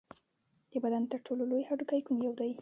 [0.71, 2.51] د بدن تر ټولو لوی هډوکی کوم یو دی